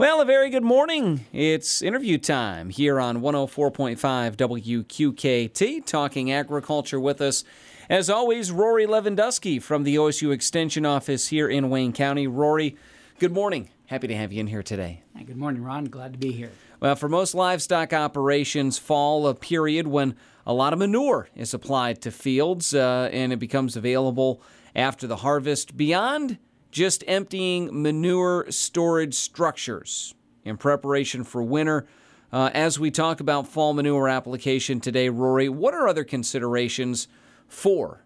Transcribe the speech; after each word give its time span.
Well, 0.00 0.20
a 0.20 0.24
very 0.24 0.48
good 0.48 0.62
morning. 0.62 1.26
It's 1.32 1.82
interview 1.82 2.18
time 2.18 2.70
here 2.70 3.00
on 3.00 3.20
104.5 3.20 3.96
WQKT, 4.36 5.84
talking 5.84 6.30
agriculture 6.30 7.00
with 7.00 7.20
us. 7.20 7.42
As 7.90 8.08
always, 8.08 8.52
Rory 8.52 8.86
Lewandowski 8.86 9.60
from 9.60 9.82
the 9.82 9.96
OSU 9.96 10.32
Extension 10.32 10.86
Office 10.86 11.26
here 11.26 11.48
in 11.48 11.68
Wayne 11.68 11.92
County. 11.92 12.28
Rory, 12.28 12.76
good 13.18 13.32
morning. 13.32 13.70
Happy 13.86 14.06
to 14.06 14.14
have 14.14 14.32
you 14.32 14.38
in 14.38 14.46
here 14.46 14.62
today. 14.62 15.02
Good 15.26 15.36
morning, 15.36 15.64
Ron. 15.64 15.86
Glad 15.86 16.12
to 16.12 16.18
be 16.20 16.30
here. 16.30 16.52
Well, 16.78 16.94
for 16.94 17.08
most 17.08 17.34
livestock 17.34 17.92
operations, 17.92 18.78
fall 18.78 19.26
a 19.26 19.34
period 19.34 19.88
when 19.88 20.14
a 20.46 20.54
lot 20.54 20.72
of 20.72 20.78
manure 20.78 21.28
is 21.34 21.52
applied 21.52 22.00
to 22.02 22.12
fields 22.12 22.72
uh, 22.72 23.10
and 23.12 23.32
it 23.32 23.40
becomes 23.40 23.76
available 23.76 24.40
after 24.76 25.08
the 25.08 25.16
harvest. 25.16 25.76
Beyond 25.76 26.38
just 26.70 27.04
emptying 27.06 27.82
manure 27.82 28.46
storage 28.50 29.14
structures 29.14 30.14
in 30.44 30.56
preparation 30.56 31.24
for 31.24 31.42
winter. 31.42 31.86
Uh, 32.32 32.50
as 32.52 32.78
we 32.78 32.90
talk 32.90 33.20
about 33.20 33.46
fall 33.46 33.72
manure 33.72 34.08
application 34.08 34.80
today, 34.80 35.08
Rory, 35.08 35.48
what 35.48 35.74
are 35.74 35.88
other 35.88 36.04
considerations 36.04 37.08
for 37.46 38.04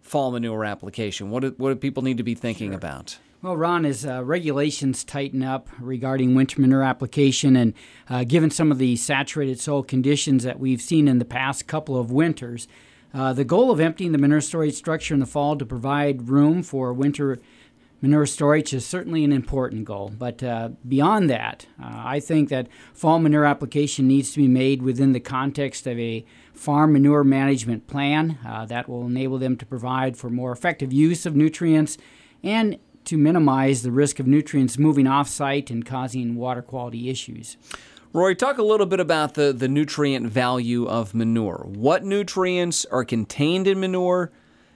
fall 0.00 0.32
manure 0.32 0.64
application? 0.64 1.30
What 1.30 1.40
do, 1.40 1.54
what 1.56 1.70
do 1.70 1.76
people 1.76 2.02
need 2.02 2.16
to 2.16 2.24
be 2.24 2.34
thinking 2.34 2.70
sure. 2.70 2.78
about? 2.78 3.18
Well, 3.42 3.56
Ron, 3.56 3.86
as 3.86 4.04
uh, 4.04 4.22
regulations 4.22 5.02
tighten 5.02 5.42
up 5.42 5.68
regarding 5.78 6.34
winter 6.34 6.60
manure 6.60 6.82
application, 6.82 7.56
and 7.56 7.72
uh, 8.08 8.24
given 8.24 8.50
some 8.50 8.70
of 8.70 8.76
the 8.76 8.96
saturated 8.96 9.58
soil 9.58 9.82
conditions 9.82 10.44
that 10.44 10.60
we've 10.60 10.82
seen 10.82 11.08
in 11.08 11.18
the 11.18 11.24
past 11.24 11.66
couple 11.66 11.96
of 11.96 12.10
winters, 12.10 12.68
uh, 13.14 13.32
the 13.32 13.44
goal 13.44 13.70
of 13.70 13.80
emptying 13.80 14.12
the 14.12 14.18
manure 14.18 14.42
storage 14.42 14.74
structure 14.74 15.14
in 15.14 15.20
the 15.20 15.26
fall 15.26 15.56
to 15.56 15.64
provide 15.64 16.28
room 16.28 16.62
for 16.62 16.92
winter 16.92 17.38
manure 18.02 18.26
storage 18.26 18.72
is 18.72 18.86
certainly 18.86 19.24
an 19.24 19.32
important 19.32 19.84
goal. 19.84 20.12
But 20.16 20.42
uh, 20.42 20.70
beyond 20.88 21.28
that, 21.30 21.66
uh, 21.82 21.90
I 21.92 22.20
think 22.20 22.48
that 22.48 22.68
fall 22.94 23.18
manure 23.18 23.44
application 23.44 24.08
needs 24.08 24.32
to 24.32 24.38
be 24.38 24.48
made 24.48 24.82
within 24.82 25.12
the 25.12 25.20
context 25.20 25.86
of 25.86 25.98
a 25.98 26.24
farm 26.54 26.92
manure 26.92 27.24
management 27.24 27.86
plan 27.86 28.38
uh, 28.46 28.66
that 28.66 28.88
will 28.88 29.06
enable 29.06 29.38
them 29.38 29.56
to 29.56 29.66
provide 29.66 30.16
for 30.16 30.30
more 30.30 30.52
effective 30.52 30.92
use 30.92 31.26
of 31.26 31.36
nutrients 31.36 31.98
and 32.42 32.78
to 33.04 33.16
minimize 33.16 33.82
the 33.82 33.90
risk 33.90 34.20
of 34.20 34.26
nutrients 34.26 34.78
moving 34.78 35.06
off 35.06 35.28
site 35.28 35.70
and 35.70 35.86
causing 35.86 36.36
water 36.36 36.62
quality 36.62 37.08
issues. 37.08 37.56
Roy, 38.12 38.34
talk 38.34 38.58
a 38.58 38.62
little 38.62 38.86
bit 38.86 38.98
about 38.98 39.34
the, 39.34 39.52
the 39.52 39.68
nutrient 39.68 40.26
value 40.26 40.86
of 40.86 41.14
manure. 41.14 41.64
What 41.68 42.04
nutrients 42.04 42.84
are 42.86 43.04
contained 43.04 43.68
in 43.68 43.78
manure, 43.78 44.32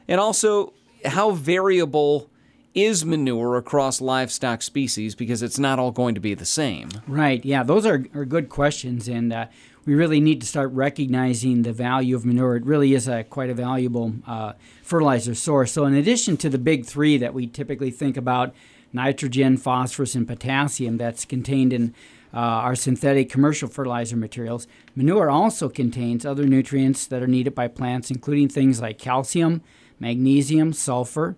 and 0.06 0.20
also 0.20 0.72
how 1.04 1.32
variable 1.32 2.30
is 2.74 3.04
manure 3.04 3.56
across 3.56 4.00
livestock 4.00 4.60
species 4.60 5.14
because 5.14 5.42
it's 5.42 5.58
not 5.58 5.78
all 5.78 5.92
going 5.92 6.14
to 6.14 6.20
be 6.20 6.34
the 6.34 6.44
same. 6.44 6.90
Right. 7.06 7.44
Yeah, 7.44 7.62
those 7.62 7.86
are, 7.86 8.04
are 8.14 8.24
good 8.24 8.48
questions, 8.48 9.06
and 9.06 9.32
uh, 9.32 9.46
we 9.86 9.94
really 9.94 10.20
need 10.20 10.40
to 10.40 10.46
start 10.46 10.72
recognizing 10.72 11.62
the 11.62 11.72
value 11.72 12.16
of 12.16 12.24
manure. 12.24 12.56
It 12.56 12.66
really 12.66 12.94
is 12.94 13.06
a 13.06 13.22
quite 13.24 13.48
a 13.48 13.54
valuable 13.54 14.14
uh, 14.26 14.54
fertilizer 14.82 15.34
source. 15.34 15.72
So, 15.72 15.84
in 15.84 15.94
addition 15.94 16.36
to 16.38 16.48
the 16.48 16.58
big 16.58 16.84
three 16.84 17.16
that 17.18 17.32
we 17.32 17.46
typically 17.46 17.92
think 17.92 18.16
about 18.16 18.54
nitrogen, 18.92 19.56
phosphorus, 19.56 20.14
and 20.14 20.26
potassium 20.26 20.96
that's 20.96 21.24
contained 21.24 21.72
in 21.72 21.94
uh, 22.32 22.38
our 22.38 22.74
synthetic 22.74 23.30
commercial 23.30 23.68
fertilizer 23.68 24.16
materials, 24.16 24.66
manure 24.96 25.30
also 25.30 25.68
contains 25.68 26.26
other 26.26 26.46
nutrients 26.46 27.06
that 27.06 27.22
are 27.22 27.28
needed 27.28 27.54
by 27.54 27.68
plants, 27.68 28.10
including 28.10 28.48
things 28.48 28.80
like 28.80 28.98
calcium, 28.98 29.62
magnesium, 30.00 30.72
sulfur 30.72 31.36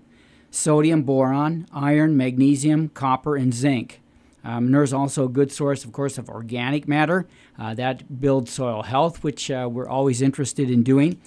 sodium, 0.56 1.02
boron, 1.02 1.66
iron, 1.72 2.16
magnesium, 2.16 2.88
copper, 2.88 3.36
and 3.36 3.52
zinc. 3.52 4.00
Uh, 4.42 4.60
manure 4.60 4.84
is 4.84 4.92
also 4.92 5.24
a 5.24 5.28
good 5.28 5.52
source, 5.52 5.84
of 5.84 5.92
course, 5.92 6.18
of 6.18 6.28
organic 6.28 6.88
matter 6.88 7.26
uh, 7.58 7.74
that 7.74 8.20
builds 8.20 8.52
soil 8.52 8.82
health, 8.82 9.22
which 9.22 9.50
uh, 9.50 9.68
we're 9.70 9.88
always 9.88 10.22
interested 10.22 10.70
in 10.70 10.82
doing. 10.82 11.20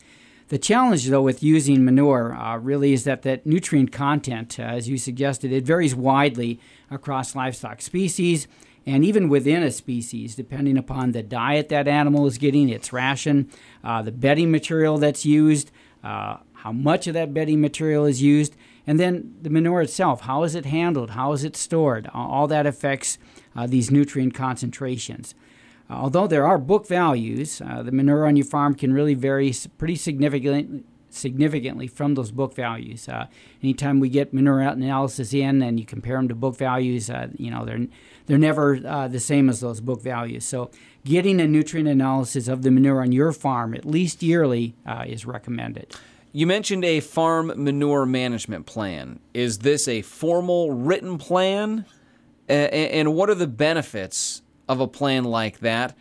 The 0.47 0.57
challenge, 0.57 1.05
though, 1.07 1.21
with 1.21 1.43
using 1.43 1.85
manure 1.85 2.33
uh, 2.33 2.57
really 2.57 2.91
is 2.93 3.03
that 3.03 3.21
that 3.21 3.45
nutrient 3.45 3.91
content, 3.91 4.59
uh, 4.59 4.63
as 4.63 4.89
you 4.89 4.97
suggested, 4.97 5.51
it 5.51 5.63
varies 5.63 5.93
widely 5.93 6.59
across 6.89 7.35
livestock 7.35 7.81
species 7.81 8.47
and 8.85 9.05
even 9.05 9.29
within 9.29 9.61
a 9.61 9.69
species, 9.69 10.35
depending 10.35 10.77
upon 10.77 11.11
the 11.11 11.21
diet 11.21 11.69
that 11.69 11.87
animal 11.87 12.25
is 12.25 12.39
getting, 12.39 12.69
its 12.69 12.91
ration, 12.91 13.51
uh, 13.83 14.01
the 14.01 14.11
bedding 14.11 14.49
material 14.49 14.97
that's 14.97 15.25
used, 15.25 15.69
how 16.01 16.71
much 16.73 17.05
of 17.05 17.13
that 17.13 17.33
bedding 17.33 17.61
material 17.61 18.05
is 18.05 18.21
used, 18.21 18.55
and 18.89 18.99
then 18.99 19.35
the 19.39 19.51
manure 19.51 19.83
itself, 19.83 20.21
how 20.21 20.41
is 20.41 20.55
it 20.55 20.65
handled? 20.65 21.11
How 21.11 21.31
is 21.33 21.43
it 21.43 21.55
stored? 21.55 22.09
All 22.11 22.47
that 22.47 22.65
affects 22.65 23.19
uh, 23.55 23.67
these 23.67 23.91
nutrient 23.91 24.33
concentrations. 24.33 25.35
Uh, 25.87 25.93
although 25.93 26.25
there 26.25 26.47
are 26.47 26.57
book 26.57 26.87
values, 26.87 27.61
uh, 27.61 27.83
the 27.83 27.91
manure 27.91 28.25
on 28.25 28.35
your 28.35 28.47
farm 28.47 28.73
can 28.73 28.91
really 28.91 29.13
vary 29.13 29.53
pretty 29.77 29.95
significantly 29.95 30.83
significantly 31.11 31.85
from 31.85 32.15
those 32.15 32.31
book 32.31 32.55
values. 32.55 33.07
Uh, 33.07 33.27
anytime 33.61 33.99
we 33.99 34.09
get 34.09 34.33
manure 34.33 34.61
analysis 34.61 35.33
in 35.35 35.61
and 35.61 35.79
you 35.79 35.85
compare 35.85 36.17
them 36.17 36.27
to 36.27 36.33
book 36.33 36.57
values, 36.57 37.11
uh, 37.11 37.27
you 37.37 37.51
know 37.51 37.65
they're 37.65 37.85
they're 38.25 38.39
never 38.39 38.79
uh, 38.87 39.07
the 39.07 39.19
same 39.19 39.49
as 39.49 39.59
those 39.59 39.81
book 39.81 40.01
values. 40.01 40.45
So 40.45 40.71
getting 41.05 41.39
a 41.39 41.47
nutrient 41.47 41.89
analysis 41.89 42.47
of 42.47 42.63
the 42.63 42.71
manure 42.71 43.01
on 43.01 43.11
your 43.11 43.33
farm 43.33 43.75
at 43.75 43.85
least 43.85 44.23
yearly 44.23 44.73
uh, 44.83 45.05
is 45.05 45.27
recommended. 45.27 45.95
You 46.31 46.45
mentioned 46.45 46.85
a 46.85 46.99
farm 46.99 47.51
manure 47.55 48.05
management 48.05 48.67
plan. 48.67 49.19
Is 49.33 49.59
this 49.59 49.87
a 49.87 50.03
formal 50.03 50.71
written 50.71 51.17
plan? 51.17 51.85
And 52.47 53.15
what 53.15 53.29
are 53.29 53.35
the 53.35 53.47
benefits 53.47 54.41
of 54.67 54.79
a 54.79 54.87
plan 54.87 55.23
like 55.23 55.59
that? 55.59 55.95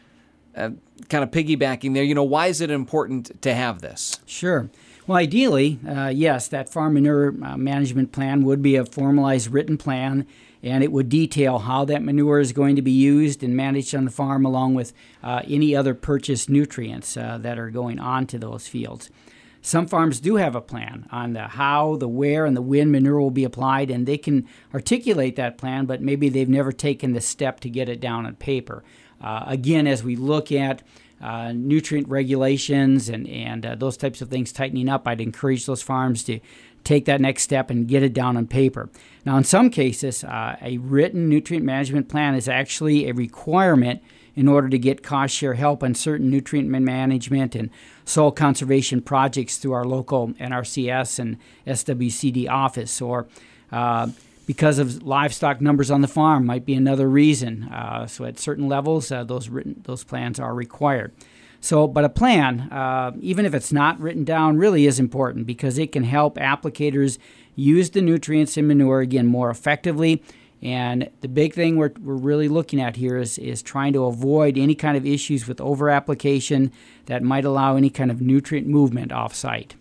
Uh, 0.55 0.71
kind 1.09 1.23
of 1.23 1.31
piggybacking 1.31 1.95
there, 1.95 2.03
you 2.03 2.15
know, 2.15 2.25
why 2.25 2.49
is 2.49 2.61
it 2.61 2.71
important 2.71 3.41
to 3.43 3.55
have 3.55 3.81
this? 3.81 4.19
Sure. 4.27 4.69
Well, 5.07 5.17
ideally, 5.17 5.79
uh, 5.89 6.09
yes, 6.09 6.49
that 6.49 6.69
farm 6.69 6.95
manure 6.95 7.29
uh, 7.43 7.57
management 7.57 8.13
plan 8.13 8.43
would 8.45 8.61
be 8.61 8.75
a 8.75 8.85
formalized 8.85 9.53
written 9.53 9.79
plan, 9.79 10.27
and 10.63 10.83
it 10.83 10.91
would 10.91 11.09
detail 11.09 11.61
how 11.61 11.85
that 11.85 12.03
manure 12.03 12.41
is 12.41 12.53
going 12.53 12.77
to 12.77 12.83
be 12.83 12.91
used 12.91 13.45
and 13.45 13.57
managed 13.57 13.95
on 13.95 14.05
the 14.05 14.11
farm, 14.11 14.45
along 14.45 14.75
with 14.75 14.93
uh, 15.23 15.43
any 15.47 15.77
other 15.77 15.95
purchased 15.95 16.51
nutrients 16.51 17.17
uh, 17.17 17.39
that 17.39 17.59
are 17.59 17.71
going 17.71 18.01
on 18.01 18.27
to 18.27 18.39
those 18.39 18.67
fields. 18.67 19.11
Some 19.61 19.87
farms 19.87 20.21
do 20.21 20.37
have 20.37 20.55
a 20.55 20.61
plan 20.61 21.07
on 21.11 21.33
the 21.33 21.43
how, 21.43 21.97
the 21.97 22.09
where, 22.09 22.45
and 22.47 22.57
the 22.57 22.63
when 22.63 22.91
manure 22.91 23.21
will 23.21 23.31
be 23.31 23.45
applied, 23.45 23.91
and 23.91 24.07
they 24.07 24.19
can 24.19 24.49
articulate 24.73 25.37
that 25.37 25.59
plan, 25.59 25.87
but 25.87 26.01
maybe 26.01 26.29
they've 26.29 26.49
never 26.49 26.73
taken 26.73 27.13
the 27.13 27.21
step 27.21 27.61
to 27.61 27.71
get 27.71 27.89
it 27.89 28.01
down 28.01 28.25
on 28.25 28.37
paper. 28.37 28.85
Uh, 29.21 29.45
again, 29.47 29.87
as 29.87 30.05
we 30.05 30.17
look 30.17 30.53
at 30.53 30.83
uh, 31.21 31.53
nutrient 31.53 32.09
regulations 32.09 33.09
and, 33.09 33.29
and 33.29 33.67
uh, 33.67 33.75
those 33.75 33.97
types 33.97 34.23
of 34.23 34.29
things 34.29 34.53
tightening 34.53 34.89
up, 34.89 35.09
I'd 35.09 35.21
encourage 35.21 35.67
those 35.67 35.83
farms 35.83 36.23
to 36.25 36.39
take 36.85 37.07
that 37.07 37.21
next 37.21 37.43
step 37.43 37.71
and 37.71 37.89
get 37.89 38.05
it 38.05 38.13
down 38.13 38.37
on 38.37 38.47
paper. 38.47 38.89
Now, 39.25 39.37
in 39.37 39.45
some 39.45 39.71
cases, 39.71 40.23
uh, 40.23 40.57
a 40.63 40.79
written 40.79 41.29
nutrient 41.29 41.67
management 41.67 42.09
plan 42.09 42.37
is 42.37 42.49
actually 42.49 43.09
a 43.09 43.15
requirement 43.15 44.01
in 44.39 44.47
order 44.47 44.69
to 44.69 44.79
get 44.79 45.03
cost 45.03 45.35
share 45.35 45.55
help 45.55 45.83
on 45.83 45.97
certain 45.97 46.31
nutrient 46.31 46.69
management 46.69 47.57
and 47.57 47.71
soil 48.05 48.31
conservation 48.31 49.03
projects 49.03 49.57
through 49.57 49.73
our 49.73 49.85
local 49.85 50.29
NRCS 50.35 51.19
and 51.19 51.39
SWCD 51.67 52.49
office, 52.49 53.03
or 53.03 53.27
uh, 53.73 54.07
because 54.47 54.79
of 54.79 55.03
livestock 55.03 55.61
numbers 55.61 55.91
on 55.91 56.03
the 56.03 56.09
farm 56.09 56.47
might 56.47 56.65
be 56.65 56.75
another 56.75 57.09
reason. 57.09 57.65
Uh, 57.65 58.07
so 58.07 58.25
at 58.27 58.39
certain 58.39 58.69
levels, 58.69 59.11
uh, 59.11 59.25
those 59.25 59.49
written 59.49 59.83
those 59.83 60.05
plans 60.05 60.39
are 60.39 60.55
required. 60.55 61.13
So, 61.61 61.89
but 61.89 62.05
a 62.05 62.09
plan, 62.09 62.61
uh, 62.71 63.11
even 63.21 63.45
if 63.45 63.55
it's 63.55 63.73
not 63.73 63.99
written 63.99 64.23
down, 64.23 64.57
really 64.57 64.87
is 64.87 65.01
important 65.01 65.49
because 65.49 65.79
it 65.79 65.91
can 65.91 66.05
help 66.05 66.37
applicators 66.37 67.19
use 67.57 67.91
the 67.91 68.03
nutrients 68.03 68.57
in 68.57 68.69
manure 68.69 69.01
again 69.01 69.27
more 69.27 69.51
effectively 69.51 70.23
and 70.63 71.09
the 71.21 71.29
big 71.29 71.55
thing 71.55 71.77
we're, 71.77 71.93
we're 72.01 72.15
really 72.15 72.49
looking 72.49 72.81
at 72.81 72.97
here 72.97 73.17
is, 73.17 73.39
is 73.39 73.63
trying 73.63 73.93
to 73.93 74.05
avoid 74.05 74.59
any 74.59 74.75
kind 74.75 74.97
of 74.97 75.07
issues 75.07 75.47
with 75.47 75.61
over 75.61 75.89
application 75.89 76.73
that 77.07 77.23
might 77.23 77.45
allow 77.45 77.77
any 77.77 77.91
kind 77.91 78.11
of 78.11 78.21
nutrient 78.21 78.67
movement 78.67 79.13
off 79.13 79.35
site. 79.35 79.75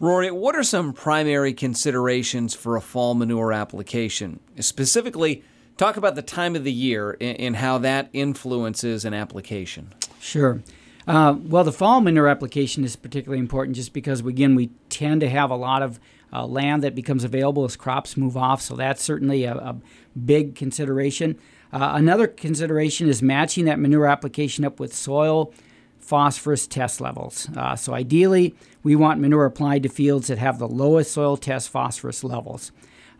Rory, 0.00 0.30
what 0.30 0.56
are 0.56 0.62
some 0.62 0.92
primary 0.92 1.52
considerations 1.52 2.54
for 2.54 2.74
a 2.74 2.80
fall 2.80 3.14
manure 3.14 3.52
application? 3.52 4.40
Specifically, 4.58 5.44
talk 5.76 5.96
about 5.96 6.14
the 6.14 6.22
time 6.22 6.56
of 6.56 6.64
the 6.64 6.72
year 6.72 7.16
and 7.20 7.56
how 7.56 7.78
that 7.78 8.08
influences 8.12 9.04
an 9.04 9.14
application. 9.14 9.92
Sure. 10.18 10.62
Uh, 11.06 11.34
well, 11.38 11.64
the 11.64 11.72
fall 11.72 12.00
manure 12.00 12.28
application 12.28 12.82
is 12.82 12.96
particularly 12.96 13.40
important 13.40 13.76
just 13.76 13.92
because, 13.92 14.20
again, 14.20 14.54
we 14.54 14.70
tend 14.88 15.20
to 15.20 15.28
have 15.28 15.50
a 15.50 15.56
lot 15.56 15.82
of 15.82 16.00
uh, 16.32 16.46
land 16.46 16.82
that 16.82 16.94
becomes 16.94 17.24
available 17.24 17.64
as 17.64 17.76
crops 17.76 18.16
move 18.16 18.36
off. 18.36 18.62
So 18.62 18.76
that's 18.76 19.02
certainly 19.02 19.44
a, 19.44 19.54
a 19.54 19.76
big 20.24 20.54
consideration. 20.54 21.38
Uh, 21.72 21.92
another 21.94 22.26
consideration 22.26 23.08
is 23.08 23.22
matching 23.22 23.64
that 23.66 23.78
manure 23.78 24.06
application 24.06 24.64
up 24.64 24.80
with 24.80 24.94
soil 24.94 25.52
phosphorus 25.98 26.66
test 26.66 27.00
levels. 27.00 27.48
Uh, 27.56 27.76
so 27.76 27.94
ideally, 27.94 28.54
we 28.82 28.96
want 28.96 29.20
manure 29.20 29.44
applied 29.44 29.82
to 29.82 29.88
fields 29.88 30.26
that 30.26 30.38
have 30.38 30.58
the 30.58 30.66
lowest 30.66 31.12
soil 31.12 31.36
test 31.36 31.68
phosphorus 31.68 32.24
levels. 32.24 32.72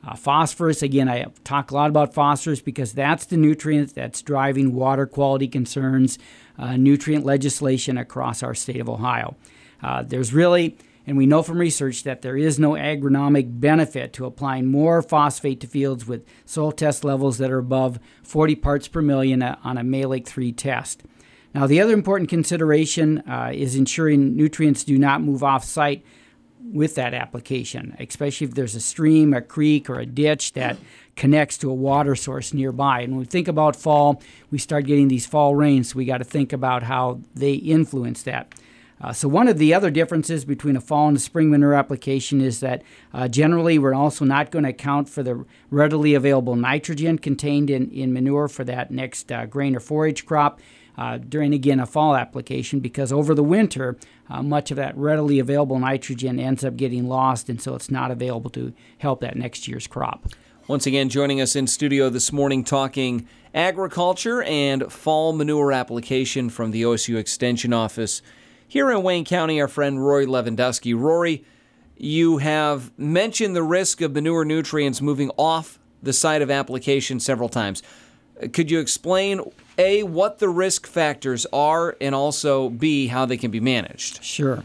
Uh, 0.02 0.16
phosphorus, 0.16 0.82
again, 0.82 1.08
I 1.08 1.26
talk 1.44 1.70
a 1.70 1.74
lot 1.74 1.90
about 1.90 2.14
phosphorus 2.14 2.60
because 2.60 2.92
that's 2.94 3.26
the 3.26 3.36
nutrient 3.36 3.94
that's 3.94 4.22
driving 4.22 4.74
water 4.74 5.06
quality 5.06 5.46
concerns, 5.46 6.18
uh, 6.58 6.76
nutrient 6.76 7.24
legislation 7.24 7.98
across 7.98 8.42
our 8.42 8.54
state 8.54 8.80
of 8.80 8.88
Ohio. 8.88 9.36
Uh, 9.82 10.02
there's 10.02 10.32
really, 10.32 10.76
and 11.06 11.16
we 11.16 11.26
know 11.26 11.42
from 11.42 11.58
research 11.58 12.02
that 12.04 12.22
there 12.22 12.36
is 12.36 12.58
no 12.58 12.72
agronomic 12.72 13.60
benefit 13.60 14.12
to 14.14 14.26
applying 14.26 14.66
more 14.66 15.02
phosphate 15.02 15.60
to 15.60 15.66
fields 15.66 16.06
with 16.06 16.26
soil 16.44 16.72
test 16.72 17.04
levels 17.04 17.38
that 17.38 17.50
are 17.50 17.58
above 17.58 17.98
40 18.22 18.54
parts 18.56 18.88
per 18.88 19.02
million 19.02 19.42
on 19.42 19.78
a 19.78 19.82
Mehlich 19.82 20.26
3 20.26 20.52
test. 20.52 21.02
Now, 21.54 21.66
the 21.66 21.80
other 21.80 21.94
important 21.94 22.30
consideration 22.30 23.18
uh, 23.28 23.50
is 23.52 23.74
ensuring 23.74 24.36
nutrients 24.36 24.84
do 24.84 24.96
not 24.98 25.20
move 25.20 25.42
off 25.42 25.64
site 25.64 26.04
with 26.62 26.94
that 26.94 27.14
application, 27.14 27.96
especially 27.98 28.46
if 28.46 28.54
there's 28.54 28.76
a 28.76 28.80
stream, 28.80 29.34
a 29.34 29.40
creek, 29.40 29.90
or 29.90 29.98
a 29.98 30.06
ditch 30.06 30.52
that 30.52 30.76
connects 31.16 31.58
to 31.58 31.70
a 31.70 31.74
water 31.74 32.14
source 32.14 32.54
nearby. 32.54 33.00
And 33.00 33.12
when 33.12 33.20
we 33.20 33.24
think 33.24 33.48
about 33.48 33.74
fall, 33.74 34.22
we 34.50 34.58
start 34.58 34.86
getting 34.86 35.08
these 35.08 35.26
fall 35.26 35.54
rains, 35.54 35.90
so 35.90 35.96
we 35.96 36.04
got 36.04 36.18
to 36.18 36.24
think 36.24 36.52
about 36.52 36.84
how 36.84 37.20
they 37.34 37.54
influence 37.54 38.22
that. 38.24 38.54
Uh, 39.00 39.12
so 39.12 39.28
one 39.28 39.48
of 39.48 39.58
the 39.58 39.72
other 39.72 39.90
differences 39.90 40.44
between 40.44 40.76
a 40.76 40.80
fall 40.80 41.08
and 41.08 41.16
a 41.16 41.20
spring 41.20 41.50
manure 41.50 41.74
application 41.74 42.40
is 42.40 42.60
that 42.60 42.82
uh, 43.14 43.26
generally 43.28 43.78
we're 43.78 43.94
also 43.94 44.24
not 44.24 44.50
going 44.50 44.64
to 44.64 44.70
account 44.70 45.08
for 45.08 45.22
the 45.22 45.44
readily 45.70 46.14
available 46.14 46.54
nitrogen 46.54 47.18
contained 47.18 47.70
in, 47.70 47.90
in 47.90 48.12
manure 48.12 48.48
for 48.48 48.64
that 48.64 48.90
next 48.90 49.32
uh, 49.32 49.46
grain 49.46 49.74
or 49.74 49.80
forage 49.80 50.26
crop 50.26 50.60
uh, 50.98 51.16
during 51.16 51.54
again 51.54 51.80
a 51.80 51.86
fall 51.86 52.14
application 52.14 52.80
because 52.80 53.10
over 53.10 53.34
the 53.34 53.42
winter 53.42 53.96
uh, 54.28 54.42
much 54.42 54.70
of 54.70 54.76
that 54.76 54.96
readily 54.96 55.38
available 55.38 55.78
nitrogen 55.78 56.38
ends 56.38 56.62
up 56.62 56.76
getting 56.76 57.08
lost 57.08 57.48
and 57.48 57.62
so 57.62 57.74
it's 57.74 57.90
not 57.90 58.10
available 58.10 58.50
to 58.50 58.72
help 58.98 59.20
that 59.20 59.36
next 59.36 59.66
year's 59.66 59.86
crop. 59.86 60.28
Once 60.68 60.86
again, 60.86 61.08
joining 61.08 61.40
us 61.40 61.56
in 61.56 61.66
studio 61.66 62.08
this 62.10 62.32
morning 62.32 62.62
talking 62.62 63.26
agriculture 63.54 64.42
and 64.42 64.92
fall 64.92 65.32
manure 65.32 65.72
application 65.72 66.48
from 66.48 66.70
the 66.70 66.82
OSU 66.82 67.16
Extension 67.16 67.72
Office. 67.72 68.22
Here 68.70 68.88
in 68.92 69.02
Wayne 69.02 69.24
County, 69.24 69.60
our 69.60 69.66
friend 69.66 70.00
Rory 70.00 70.26
Lewandowski. 70.26 70.96
Rory, 70.96 71.44
you 71.96 72.38
have 72.38 72.96
mentioned 72.96 73.56
the 73.56 73.64
risk 73.64 74.00
of 74.00 74.12
manure 74.12 74.44
nutrients 74.44 75.02
moving 75.02 75.32
off 75.36 75.80
the 76.00 76.12
site 76.12 76.40
of 76.40 76.52
application 76.52 77.18
several 77.18 77.48
times. 77.48 77.82
Could 78.52 78.70
you 78.70 78.78
explain 78.78 79.40
a, 79.76 80.04
what 80.04 80.38
the 80.38 80.48
risk 80.48 80.86
factors 80.86 81.46
are, 81.52 81.96
and 82.00 82.14
also 82.14 82.70
B, 82.70 83.08
how 83.08 83.26
they 83.26 83.36
can 83.36 83.50
be 83.50 83.58
managed? 83.58 84.22
Sure. 84.22 84.62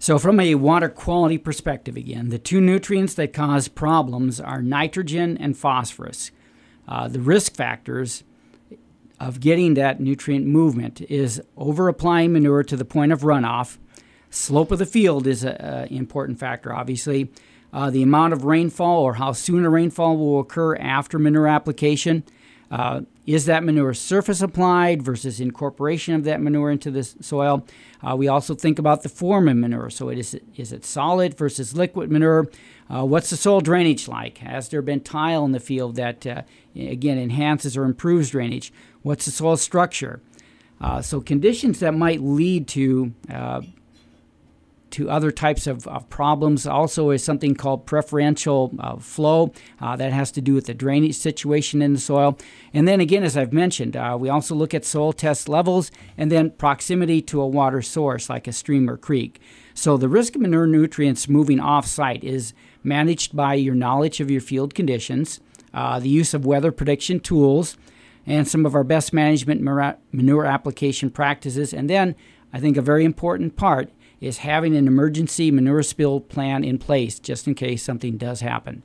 So, 0.00 0.18
from 0.18 0.40
a 0.40 0.56
water 0.56 0.88
quality 0.88 1.38
perspective, 1.38 1.96
again, 1.96 2.30
the 2.30 2.40
two 2.40 2.60
nutrients 2.60 3.14
that 3.14 3.32
cause 3.32 3.68
problems 3.68 4.40
are 4.40 4.60
nitrogen 4.60 5.38
and 5.38 5.56
phosphorus. 5.56 6.32
Uh, 6.88 7.06
the 7.06 7.20
risk 7.20 7.54
factors 7.54 8.24
of 9.18 9.40
getting 9.40 9.74
that 9.74 10.00
nutrient 10.00 10.46
movement 10.46 11.00
is 11.02 11.40
over 11.56 11.88
applying 11.88 12.32
manure 12.32 12.62
to 12.62 12.76
the 12.76 12.84
point 12.84 13.12
of 13.12 13.22
runoff. 13.22 13.78
Slope 14.30 14.70
of 14.70 14.78
the 14.78 14.86
field 14.86 15.26
is 15.26 15.44
an 15.44 15.88
important 15.88 16.38
factor, 16.38 16.72
obviously. 16.72 17.30
Uh, 17.72 17.90
the 17.90 18.02
amount 18.02 18.32
of 18.32 18.44
rainfall 18.44 19.02
or 19.02 19.14
how 19.14 19.32
soon 19.32 19.64
a 19.64 19.70
rainfall 19.70 20.16
will 20.16 20.40
occur 20.40 20.76
after 20.76 21.18
manure 21.18 21.46
application. 21.46 22.24
Uh, 22.70 23.02
is 23.26 23.46
that 23.46 23.64
manure 23.64 23.94
surface 23.94 24.40
applied 24.40 25.02
versus 25.02 25.40
incorporation 25.40 26.14
of 26.14 26.24
that 26.24 26.40
manure 26.40 26.70
into 26.70 26.90
the 26.90 27.02
soil? 27.02 27.64
Uh, 28.02 28.16
we 28.16 28.28
also 28.28 28.54
think 28.54 28.78
about 28.78 29.02
the 29.02 29.08
form 29.08 29.48
of 29.48 29.56
manure. 29.56 29.90
So, 29.90 30.08
it 30.08 30.18
is, 30.18 30.38
is 30.56 30.72
it 30.72 30.84
solid 30.84 31.36
versus 31.36 31.76
liquid 31.76 32.10
manure? 32.10 32.48
Uh, 32.88 33.04
what's 33.04 33.30
the 33.30 33.36
soil 33.36 33.60
drainage 33.60 34.08
like? 34.08 34.38
Has 34.38 34.68
there 34.68 34.82
been 34.82 35.00
tile 35.00 35.44
in 35.44 35.52
the 35.52 35.60
field 35.60 35.96
that, 35.96 36.26
uh, 36.26 36.42
again, 36.76 37.18
enhances 37.18 37.76
or 37.76 37.84
improves 37.84 38.30
drainage? 38.30 38.72
What's 39.02 39.24
the 39.24 39.30
soil 39.32 39.56
structure? 39.56 40.20
Uh, 40.80 41.00
so, 41.02 41.20
conditions 41.20 41.80
that 41.80 41.94
might 41.94 42.20
lead 42.20 42.68
to 42.68 43.12
uh, 43.30 43.62
to 44.90 45.10
other 45.10 45.30
types 45.30 45.66
of, 45.66 45.86
of, 45.88 46.08
problems. 46.08 46.66
Also, 46.66 47.10
is 47.10 47.22
something 47.22 47.54
called 47.54 47.86
preferential 47.86 48.72
uh, 48.78 48.96
flow 48.96 49.52
uh, 49.80 49.96
that 49.96 50.12
has 50.12 50.30
to 50.32 50.40
do 50.40 50.54
with 50.54 50.66
the 50.66 50.74
drainage 50.74 51.16
situation 51.16 51.82
in 51.82 51.92
the 51.92 51.98
soil. 51.98 52.38
And 52.72 52.86
then 52.86 53.00
again, 53.00 53.24
as 53.24 53.36
I've 53.36 53.52
mentioned, 53.52 53.96
uh, 53.96 54.16
we 54.18 54.28
also 54.28 54.54
look 54.54 54.74
at 54.74 54.84
soil 54.84 55.12
test 55.12 55.48
levels 55.48 55.90
and 56.16 56.30
then 56.30 56.50
proximity 56.50 57.20
to 57.22 57.40
a 57.40 57.46
water 57.46 57.82
source 57.82 58.30
like 58.30 58.46
a 58.46 58.52
stream 58.52 58.88
or 58.88 58.96
creek. 58.96 59.40
So 59.74 59.96
the 59.96 60.08
risk 60.08 60.36
of 60.36 60.40
manure 60.40 60.66
nutrients 60.66 61.28
moving 61.28 61.60
off 61.60 61.86
site 61.86 62.24
is 62.24 62.54
managed 62.82 63.36
by 63.36 63.54
your 63.54 63.74
knowledge 63.74 64.20
of 64.20 64.30
your 64.30 64.40
field 64.40 64.74
conditions, 64.74 65.40
uh, 65.74 65.98
the 65.98 66.08
use 66.08 66.32
of 66.32 66.46
weather 66.46 66.72
prediction 66.72 67.20
tools, 67.20 67.76
and 68.26 68.48
some 68.48 68.64
of 68.64 68.74
our 68.74 68.84
best 68.84 69.12
management 69.12 69.60
manure 69.60 70.44
application 70.46 71.10
practices. 71.10 71.74
And 71.74 71.90
then 71.90 72.14
I 72.52 72.60
think 72.60 72.76
a 72.76 72.82
very 72.82 73.04
important 73.04 73.56
part 73.56 73.90
is 74.20 74.38
having 74.38 74.76
an 74.76 74.86
emergency 74.86 75.50
manure 75.50 75.82
spill 75.82 76.20
plan 76.20 76.64
in 76.64 76.78
place 76.78 77.18
just 77.18 77.46
in 77.46 77.54
case 77.54 77.82
something 77.82 78.16
does 78.16 78.40
happen. 78.40 78.82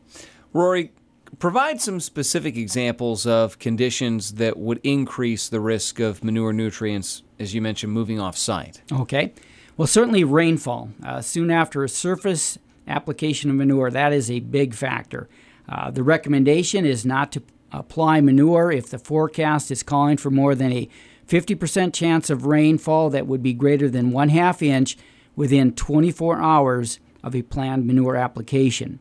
Rory, 0.54 0.92
provide 1.39 1.81
some 1.81 2.00
specific 2.00 2.57
examples 2.57 3.25
of 3.25 3.60
conditions 3.60 4.33
that 4.33 4.57
would 4.57 4.80
increase 4.83 5.48
the 5.48 5.60
risk 5.60 6.00
of 6.00 6.24
manure 6.24 6.54
nutrients, 6.54 7.24
as 7.39 7.54
you 7.54 7.62
mentioned, 7.62 7.94
moving 7.94 8.19
off 8.19 8.38
site. 8.38 8.81
Okay. 8.92 9.33
Well, 9.78 9.88
certainly 9.88 10.24
rainfall. 10.24 10.89
Uh, 11.04 11.22
soon 11.22 11.50
after 11.50 11.83
a 11.83 11.89
surface 11.89 12.57
application 12.88 13.50
of 13.50 13.56
manure, 13.56 13.89
that 13.89 14.12
is 14.13 14.30
a 14.30 14.42
big 14.42 14.74
factor. 14.74 15.30
Uh, 15.69 15.89
the 15.89 16.04
recommendation 16.04 16.86
is 16.86 17.06
not 17.06 17.31
to 17.31 17.42
apply 17.72 18.19
manure 18.19 18.72
if 18.72 18.89
the 18.89 19.00
forecast 19.00 19.72
is 19.72 19.83
calling 19.83 20.18
for 20.18 20.30
more 20.30 20.54
than 20.54 20.74
a 20.74 20.89
50% 21.28 21.94
chance 21.94 22.30
of 22.30 22.45
rainfall 22.45 23.10
that 23.12 23.25
would 23.25 23.42
be 23.42 23.54
greater 23.54 23.89
than 23.89 24.12
one 24.12 24.30
half 24.30 24.62
inch 24.62 24.98
within 25.36 25.74
24 25.74 26.42
hours 26.42 27.00
of 27.24 27.36
a 27.36 27.42
planned 27.42 27.86
manure 27.86 28.16
application. 28.16 29.00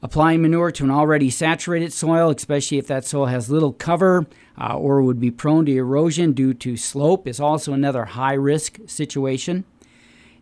Applying 0.00 0.42
manure 0.42 0.70
to 0.70 0.84
an 0.84 0.90
already 0.90 1.28
saturated 1.28 1.92
soil, 1.92 2.30
especially 2.30 2.78
if 2.78 2.86
that 2.86 3.04
soil 3.04 3.26
has 3.26 3.50
little 3.50 3.72
cover 3.72 4.26
uh, 4.56 4.76
or 4.76 5.02
would 5.02 5.18
be 5.18 5.32
prone 5.32 5.66
to 5.66 5.76
erosion 5.76 6.32
due 6.32 6.54
to 6.54 6.76
slope, 6.76 7.26
is 7.26 7.40
also 7.40 7.72
another 7.72 8.04
high 8.04 8.34
risk 8.34 8.78
situation. 8.86 9.64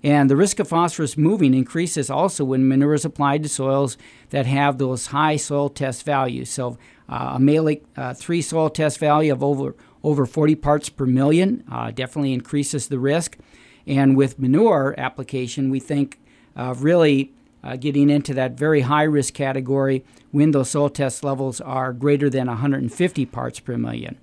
And 0.03 0.29
the 0.29 0.37
risk 0.37 0.59
of 0.59 0.69
phosphorus 0.69 1.17
moving 1.17 1.55
increases 1.55 2.11
also 2.11 2.45
when 2.45 2.69
manure 2.69 2.93
is 2.93 3.07
applied 3.07 3.43
to 3.45 3.49
soils 3.49 3.97
that 4.29 4.45
have 4.45 4.77
those 4.77 5.07
high 5.07 5.37
soil 5.37 5.71
test 5.71 6.05
values. 6.05 6.51
So, 6.51 6.77
uh, 7.09 7.33
a 7.37 7.39
Mehlich 7.39 7.83
uh, 7.97 8.13
3 8.13 8.43
soil 8.43 8.69
test 8.69 8.99
value 8.99 9.33
of 9.33 9.43
over, 9.43 9.75
over 10.03 10.27
40 10.27 10.55
parts 10.57 10.89
per 10.91 11.07
million 11.07 11.65
uh, 11.71 11.93
definitely 11.93 12.35
increases 12.35 12.89
the 12.89 12.99
risk. 12.99 13.39
And 13.87 14.17
with 14.17 14.39
manure 14.39 14.95
application, 14.99 15.71
we 15.71 15.81
think 15.81 16.19
of 16.57 16.83
really 16.83 17.33
uh, 17.63 17.77
getting 17.77 18.11
into 18.11 18.35
that 18.35 18.53
very 18.53 18.83
high 18.83 19.05
risk 19.05 19.35
category 19.35 20.05
when 20.31 20.51
those 20.53 20.71
soil 20.71 20.89
test 20.89 21.25
levels 21.25 21.61
are 21.61 21.93
greater 21.93 22.31
than 22.31 22.47
150 22.47 23.27
parts 23.27 23.61
per 23.61 23.77
million. 23.77 24.19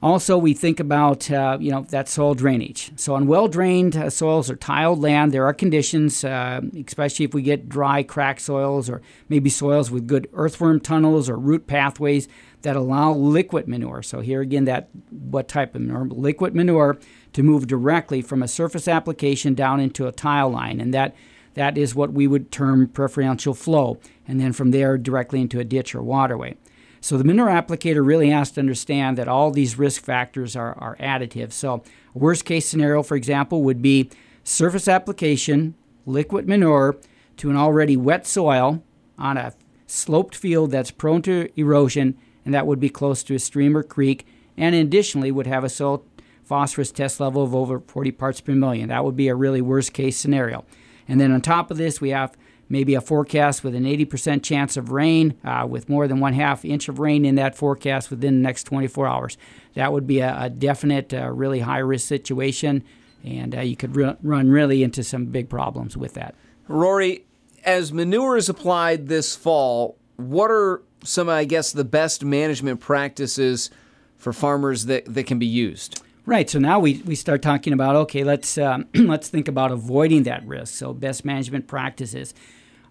Also, 0.00 0.38
we 0.38 0.54
think 0.54 0.78
about 0.78 1.28
uh, 1.28 1.58
you 1.60 1.72
know 1.72 1.82
that 1.90 2.08
soil 2.08 2.32
drainage. 2.34 2.92
So 2.94 3.16
on 3.16 3.26
well-drained 3.26 3.96
uh, 3.96 4.10
soils 4.10 4.48
or 4.48 4.54
tiled 4.54 5.00
land, 5.00 5.32
there 5.32 5.44
are 5.44 5.52
conditions, 5.52 6.22
uh, 6.22 6.60
especially 6.86 7.24
if 7.24 7.34
we 7.34 7.42
get 7.42 7.68
dry, 7.68 8.04
cracked 8.04 8.42
soils, 8.42 8.88
or 8.88 9.02
maybe 9.28 9.50
soils 9.50 9.90
with 9.90 10.06
good 10.06 10.28
earthworm 10.34 10.78
tunnels 10.78 11.28
or 11.28 11.36
root 11.36 11.66
pathways 11.66 12.28
that 12.62 12.76
allow 12.76 13.12
liquid 13.12 13.66
manure. 13.66 14.04
So 14.04 14.20
here 14.20 14.40
again, 14.40 14.66
that 14.66 14.88
what 15.10 15.48
type 15.48 15.74
of 15.74 15.80
manure? 15.80 16.06
Liquid 16.06 16.54
manure 16.54 16.96
to 17.38 17.44
move 17.44 17.68
directly 17.68 18.20
from 18.20 18.42
a 18.42 18.48
surface 18.48 18.88
application 18.88 19.54
down 19.54 19.78
into 19.78 20.08
a 20.08 20.12
tile 20.12 20.50
line, 20.50 20.80
and 20.80 20.92
that 20.92 21.14
that 21.54 21.78
is 21.78 21.94
what 21.94 22.12
we 22.12 22.26
would 22.26 22.50
term 22.50 22.88
preferential 22.88 23.54
flow, 23.54 23.96
and 24.26 24.40
then 24.40 24.52
from 24.52 24.72
there 24.72 24.98
directly 24.98 25.40
into 25.40 25.60
a 25.60 25.64
ditch 25.64 25.94
or 25.94 26.02
waterway. 26.02 26.56
So 27.00 27.16
the 27.16 27.22
manure 27.22 27.46
applicator 27.46 28.04
really 28.04 28.30
has 28.30 28.50
to 28.50 28.60
understand 28.60 29.16
that 29.18 29.28
all 29.28 29.52
these 29.52 29.78
risk 29.78 30.02
factors 30.02 30.56
are, 30.56 30.76
are 30.78 30.96
additive. 30.96 31.52
So 31.52 31.84
a 32.12 32.18
worst 32.18 32.44
case 32.44 32.66
scenario, 32.66 33.04
for 33.04 33.14
example, 33.14 33.62
would 33.62 33.80
be 33.80 34.10
surface 34.42 34.88
application, 34.88 35.76
liquid 36.06 36.48
manure 36.48 36.96
to 37.36 37.50
an 37.50 37.56
already 37.56 37.96
wet 37.96 38.26
soil 38.26 38.82
on 39.16 39.36
a 39.36 39.54
sloped 39.86 40.34
field 40.34 40.72
that's 40.72 40.90
prone 40.90 41.22
to 41.22 41.48
erosion, 41.54 42.18
and 42.44 42.52
that 42.52 42.66
would 42.66 42.80
be 42.80 42.88
close 42.88 43.22
to 43.22 43.36
a 43.36 43.38
stream 43.38 43.76
or 43.76 43.84
creek, 43.84 44.26
and 44.56 44.74
additionally 44.74 45.30
would 45.30 45.46
have 45.46 45.62
a 45.62 45.68
soil 45.68 46.04
phosphorus 46.48 46.90
test 46.90 47.20
level 47.20 47.42
of 47.42 47.54
over 47.54 47.80
40 47.80 48.10
parts 48.12 48.40
per 48.40 48.52
million. 48.52 48.88
That 48.88 49.04
would 49.04 49.16
be 49.16 49.28
a 49.28 49.34
really 49.34 49.60
worst 49.60 49.92
case 49.92 50.16
scenario. 50.16 50.64
And 51.06 51.20
then 51.20 51.30
on 51.30 51.42
top 51.42 51.70
of 51.70 51.76
this, 51.76 52.00
we 52.00 52.10
have 52.10 52.36
maybe 52.70 52.94
a 52.94 53.00
forecast 53.00 53.62
with 53.62 53.74
an 53.74 53.84
80% 53.84 54.42
chance 54.42 54.76
of 54.76 54.90
rain, 54.90 55.34
uh, 55.44 55.66
with 55.68 55.88
more 55.88 56.08
than 56.08 56.20
one 56.20 56.32
half 56.32 56.64
inch 56.64 56.88
of 56.88 56.98
rain 56.98 57.24
in 57.24 57.34
that 57.34 57.54
forecast 57.54 58.10
within 58.10 58.36
the 58.36 58.42
next 58.42 58.64
24 58.64 59.06
hours. 59.06 59.38
That 59.74 59.92
would 59.92 60.06
be 60.06 60.20
a, 60.20 60.36
a 60.42 60.50
definite, 60.50 61.12
uh, 61.12 61.30
really 61.30 61.60
high 61.60 61.78
risk 61.78 62.08
situation, 62.08 62.82
and 63.22 63.54
uh, 63.54 63.60
you 63.60 63.76
could 63.76 63.94
re- 63.94 64.16
run 64.22 64.50
really 64.50 64.82
into 64.82 65.02
some 65.04 65.26
big 65.26 65.48
problems 65.48 65.96
with 65.96 66.14
that. 66.14 66.34
Rory, 66.66 67.24
as 67.64 67.92
manure 67.92 68.36
is 68.36 68.48
applied 68.48 69.08
this 69.08 69.36
fall, 69.36 69.96
what 70.16 70.50
are 70.50 70.82
some, 71.04 71.28
I 71.28 71.44
guess, 71.44 71.72
the 71.72 71.84
best 71.84 72.24
management 72.24 72.80
practices 72.80 73.70
for 74.16 74.32
farmers 74.32 74.86
that, 74.86 75.04
that 75.06 75.26
can 75.26 75.38
be 75.38 75.46
used? 75.46 76.02
Right. 76.28 76.50
So 76.50 76.58
now 76.58 76.78
we, 76.78 77.00
we 77.06 77.14
start 77.14 77.40
talking 77.40 77.72
about 77.72 77.96
okay, 77.96 78.22
let's 78.22 78.58
um, 78.58 78.84
let's 78.94 79.30
think 79.30 79.48
about 79.48 79.72
avoiding 79.72 80.24
that 80.24 80.46
risk. 80.46 80.74
So 80.74 80.92
best 80.92 81.24
management 81.24 81.66
practices. 81.66 82.34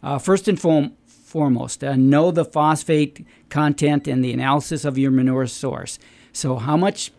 Uh, 0.02 0.18
first 0.18 0.48
and 0.48 0.60
fo- 0.60 0.94
foremost, 1.06 1.84
uh, 1.84 1.96
know 1.96 2.32
the 2.32 2.44
phosphate 2.44 3.28
content 3.50 4.08
and 4.08 4.26
the 4.26 4.34
analysis 4.34 4.86
of 4.86 4.98
your 4.98 5.12
manure 5.12 5.46
source. 5.46 6.00
So 6.34 6.56
how 6.56 6.78
much 6.78 7.12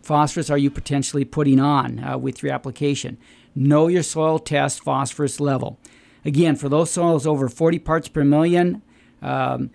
phosphorus 0.00 0.48
are 0.48 0.56
you 0.56 0.70
potentially 0.70 1.26
putting 1.26 1.60
on 1.60 2.02
uh, 2.02 2.16
with 2.16 2.42
your 2.42 2.54
application? 2.54 3.18
Know 3.54 3.88
your 3.88 4.02
soil 4.02 4.38
test 4.38 4.82
phosphorus 4.82 5.40
level. 5.40 5.78
Again, 6.24 6.56
for 6.56 6.70
those 6.70 6.90
soils 6.90 7.26
over 7.26 7.50
40 7.50 7.80
parts 7.80 8.08
per 8.08 8.24
million. 8.24 8.80
Um, 9.20 9.68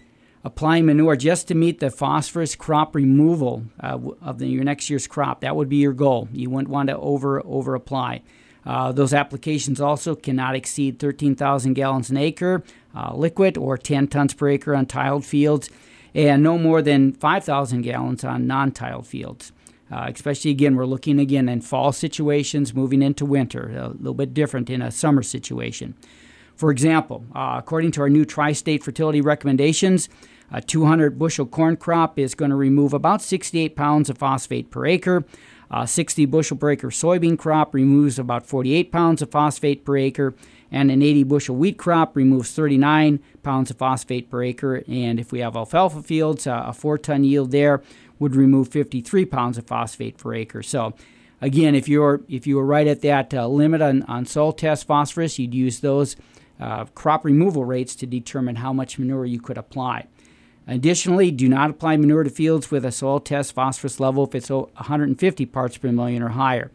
applying 0.44 0.86
manure 0.86 1.16
just 1.16 1.48
to 1.48 1.56
meet 1.56 1.80
the 1.80 1.90
phosphorus 1.90 2.56
crop 2.56 2.96
removal 2.96 3.64
uh, 3.80 4.00
of 4.22 4.40
the, 4.40 4.48
your 4.48 4.64
next 4.64 4.90
year's 4.90 5.08
crop. 5.08 5.42
That 5.42 5.56
would 5.56 5.70
be 5.70 5.78
your 5.78 5.94
goal. 5.94 6.28
You 6.32 6.50
wouldn't 6.50 6.70
want 6.70 6.90
to 6.90 6.98
over 6.98 7.46
over 7.46 7.76
apply. 7.76 8.22
Uh, 8.66 8.92
those 8.92 9.14
applications 9.14 9.82
also 9.82 10.14
cannot 10.14 10.56
exceed 10.56 11.00
13,000 11.00 11.74
gallons 11.74 12.12
an 12.12 12.18
acre 12.18 12.64
uh, 12.96 13.14
liquid 13.16 13.58
or 13.58 13.78
10 13.78 14.08
tons 14.08 14.34
per 14.34 14.50
acre 14.50 14.76
on 14.76 14.86
tiled 14.86 15.26
fields, 15.26 15.70
and 16.14 16.44
no 16.44 16.58
more 16.58 16.82
than 16.82 17.14
5,000 17.14 17.82
gallons 17.82 18.24
on 18.24 18.48
non-tiled 18.48 19.08
fields. 19.08 19.52
Uh, 19.92 20.10
especially 20.14 20.52
again, 20.52 20.76
we're 20.76 20.86
looking 20.86 21.20
again 21.20 21.50
in 21.50 21.60
fall 21.60 21.92
situations, 21.92 22.74
moving 22.74 23.02
into 23.02 23.26
winter, 23.26 23.72
a 23.76 23.90
little 23.90 24.14
bit 24.14 24.34
different 24.34 24.70
in 24.70 24.82
a 24.82 24.92
summer 24.92 25.22
situation. 25.22 25.96
For 26.62 26.70
example, 26.70 27.26
uh, 27.34 27.56
according 27.58 27.90
to 27.94 28.02
our 28.02 28.10
new 28.10 28.24
tri 28.24 28.52
state 28.52 28.84
fertility 28.84 29.20
recommendations, 29.20 30.10
a 30.52 30.62
200 30.62 31.18
bushel 31.18 31.48
corn 31.48 31.76
crop 31.76 32.20
is 32.20 32.36
going 32.36 32.52
to 32.52 32.56
remove 32.56 32.94
about 32.94 33.24
68 33.24 33.76
pounds 33.76 34.12
of 34.12 34.20
phosphate 34.20 34.70
per 34.70 34.86
acre. 34.86 35.26
A 35.72 35.88
60 35.88 36.28
bushel 36.28 36.58
per 36.58 36.70
acre 36.70 36.90
soybean 36.90 37.36
crop 37.36 37.74
removes 37.74 38.20
about 38.20 38.46
48 38.46 38.92
pounds 38.92 39.24
of 39.24 39.32
phosphate 39.32 39.84
per 39.84 39.98
acre, 39.98 40.36
and 40.72 40.92
an 40.92 41.02
80 41.02 41.24
bushel 41.24 41.56
wheat 41.56 41.80
crop 41.80 42.16
removes 42.16 42.52
39 42.52 43.20
pounds 43.42 43.72
of 43.72 43.78
phosphate 43.78 44.30
per 44.30 44.44
acre. 44.44 44.84
And 44.88 45.20
if 45.20 45.32
we 45.32 45.40
have 45.40 45.56
alfalfa 45.56 46.04
fields, 46.04 46.46
uh, 46.46 46.66
a 46.68 46.74
four 46.74 47.00
ton 47.00 47.24
yield 47.24 47.50
there 47.50 47.82
would 48.20 48.36
remove 48.36 48.68
53 48.68 49.26
pounds 49.26 49.58
of 49.58 49.66
phosphate 49.66 50.20
per 50.20 50.36
acre. 50.36 50.62
So, 50.62 50.94
again, 51.42 51.74
if 51.74 51.90
you're 51.90 52.22
if 52.30 52.46
you 52.46 52.58
were 52.58 52.66
right 52.68 52.86
at 52.86 53.02
that 53.02 53.34
uh, 53.34 53.48
limit 53.48 53.82
on, 53.82 54.04
on 54.04 54.28
soil 54.28 54.54
test 54.54 54.86
phosphorus, 54.86 55.40
you'd 55.40 55.56
use 55.56 55.80
those 55.80 56.16
uh, 56.62 56.86
crop 56.96 57.26
removal 57.26 57.66
rates 57.66 57.96
to 57.96 58.06
determine 58.06 58.58
how 58.58 58.72
much 58.72 59.00
manure 59.00 59.26
you 59.26 59.42
could 59.42 59.58
apply. 59.58 60.08
Additionally, 60.68 61.32
do 61.32 61.50
not 61.50 61.72
apply 61.72 61.98
manure 61.98 62.24
to 62.24 62.30
fields 62.30 62.70
with 62.70 62.86
a 62.86 62.92
soil 62.92 63.20
test 63.20 63.54
phosphorus 63.54 64.00
level 64.00 64.24
if 64.26 64.36
it's 64.36 64.50
150 64.50 65.46
parts 65.48 65.78
per 65.78 65.92
million 65.92 66.22
or 66.22 66.30
higher. 66.30 66.72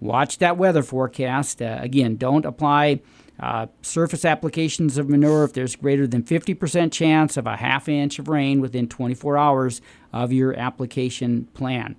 Watch 0.00 0.38
that 0.38 0.56
weather 0.56 0.82
forecast. 0.82 1.60
Uh, 1.60 1.78
again, 1.80 2.16
don't 2.16 2.46
apply 2.46 3.00
uh, 3.38 3.66
surface 3.82 4.24
applications 4.24 4.96
of 4.96 5.08
manure 5.08 5.44
if 5.44 5.52
there's 5.52 5.76
greater 5.76 6.06
than 6.06 6.22
50% 6.22 6.90
chance 6.90 7.36
of 7.36 7.46
a 7.46 7.56
half 7.56 7.88
inch 7.88 8.18
of 8.18 8.28
rain 8.28 8.60
within 8.60 8.88
24 8.88 9.36
hours 9.36 9.82
of 10.12 10.32
your 10.32 10.54
application 10.58 11.46
plan. 11.52 11.96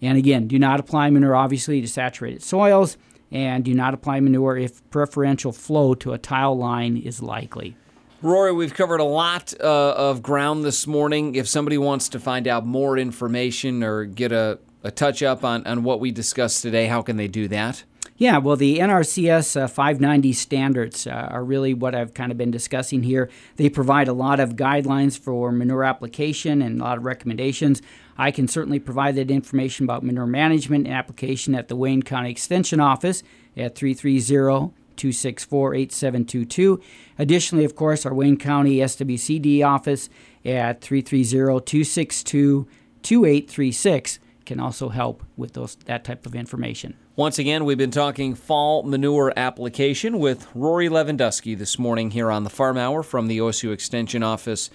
And 0.00 0.16
again, 0.16 0.46
do 0.46 0.58
not 0.58 0.80
apply 0.80 1.10
manure 1.10 1.36
obviously 1.36 1.80
to 1.80 1.88
saturated 1.88 2.42
soils, 2.42 2.96
and 3.30 3.64
do 3.64 3.74
not 3.74 3.94
apply 3.94 4.20
manure 4.20 4.56
if 4.56 4.88
preferential 4.90 5.52
flow 5.52 5.94
to 5.94 6.12
a 6.12 6.18
tile 6.18 6.56
line 6.56 6.96
is 6.96 7.22
likely. 7.22 7.76
Rory, 8.22 8.52
we've 8.52 8.74
covered 8.74 9.00
a 9.00 9.04
lot 9.04 9.54
uh, 9.60 9.94
of 9.96 10.22
ground 10.22 10.62
this 10.62 10.86
morning. 10.86 11.36
If 11.36 11.48
somebody 11.48 11.78
wants 11.78 12.08
to 12.10 12.20
find 12.20 12.46
out 12.46 12.66
more 12.66 12.98
information 12.98 13.82
or 13.82 14.04
get 14.04 14.30
a, 14.30 14.58
a 14.82 14.90
touch 14.90 15.22
up 15.22 15.42
on, 15.42 15.66
on 15.66 15.84
what 15.84 16.00
we 16.00 16.10
discussed 16.10 16.60
today, 16.60 16.86
how 16.86 17.00
can 17.00 17.16
they 17.16 17.28
do 17.28 17.48
that? 17.48 17.84
Yeah, 18.20 18.36
well, 18.36 18.56
the 18.56 18.80
NRCS 18.80 19.62
uh, 19.62 19.66
590 19.66 20.34
standards 20.34 21.06
uh, 21.06 21.28
are 21.30 21.42
really 21.42 21.72
what 21.72 21.94
I've 21.94 22.12
kind 22.12 22.30
of 22.30 22.36
been 22.36 22.50
discussing 22.50 23.02
here. 23.02 23.30
They 23.56 23.70
provide 23.70 24.08
a 24.08 24.12
lot 24.12 24.40
of 24.40 24.56
guidelines 24.56 25.18
for 25.18 25.50
manure 25.50 25.84
application 25.84 26.60
and 26.60 26.78
a 26.78 26.84
lot 26.84 26.98
of 26.98 27.06
recommendations. 27.06 27.80
I 28.20 28.30
can 28.32 28.48
certainly 28.48 28.78
provide 28.78 29.16
that 29.16 29.30
information 29.30 29.84
about 29.84 30.02
manure 30.02 30.26
management 30.26 30.86
and 30.86 30.94
application 30.94 31.54
at 31.54 31.68
the 31.68 31.74
Wayne 31.74 32.02
County 32.02 32.30
Extension 32.30 32.78
Office 32.78 33.22
at 33.56 33.74
330 33.74 34.74
264 34.96 35.74
8722. 35.74 36.82
Additionally, 37.18 37.64
of 37.64 37.74
course, 37.74 38.04
our 38.04 38.12
Wayne 38.12 38.36
County 38.36 38.76
SWCD 38.76 39.64
office 39.64 40.10
at 40.44 40.82
330 40.82 41.64
262 41.64 42.68
2836 43.02 44.18
can 44.44 44.60
also 44.60 44.90
help 44.90 45.24
with 45.38 45.54
those 45.54 45.76
that 45.86 46.04
type 46.04 46.26
of 46.26 46.34
information. 46.34 46.98
Once 47.16 47.38
again, 47.38 47.64
we've 47.64 47.78
been 47.78 47.90
talking 47.90 48.34
fall 48.34 48.82
manure 48.82 49.32
application 49.34 50.18
with 50.18 50.46
Rory 50.54 50.90
Lewandowski 50.90 51.56
this 51.56 51.78
morning 51.78 52.10
here 52.10 52.30
on 52.30 52.44
the 52.44 52.50
Farm 52.50 52.76
Hour 52.76 53.02
from 53.02 53.28
the 53.28 53.38
OSU 53.38 53.72
Extension 53.72 54.22
Office 54.22 54.68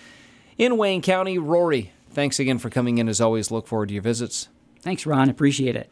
in 0.58 0.78
Wayne 0.78 1.04
County. 1.04 1.38
Rory, 1.38 1.92
thanks 2.16 2.40
again 2.40 2.58
for 2.58 2.70
coming 2.70 2.98
in. 2.98 3.08
As 3.08 3.22
always, 3.22 3.52
look 3.52 3.68
forward 3.68 3.90
to 3.90 3.94
your 3.94 4.04
visits. 4.04 4.50
Thanks, 4.80 5.06
Ron. 5.06 5.30
Appreciate 5.30 5.76
it. 5.76 5.92